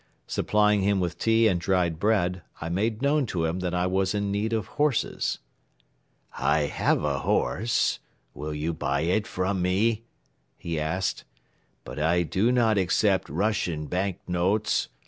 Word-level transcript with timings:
Supplying 0.25 0.81
him 0.81 0.99
with 0.99 1.19
tea 1.19 1.47
and 1.47 1.61
dried 1.61 1.99
bread, 1.99 2.41
I 2.59 2.69
made 2.69 3.03
known 3.03 3.27
to 3.27 3.45
him 3.45 3.59
that 3.59 3.75
I 3.75 3.85
was 3.85 4.15
in 4.15 4.31
need 4.31 4.51
of 4.51 4.65
horses. 4.81 5.37
"I 6.33 6.61
have 6.61 7.03
a 7.03 7.19
horse. 7.19 7.99
Will 8.33 8.51
you 8.55 8.73
buy 8.73 9.01
it 9.01 9.27
from 9.27 9.61
me?" 9.61 10.05
he 10.57 10.79
asked. 10.79 11.23
"But 11.83 11.99
I 11.99 12.23
do 12.23 12.51
not 12.51 12.79
accept 12.79 13.29
Russian 13.29 13.85
bank 13.85 14.17
notes. 14.27 14.87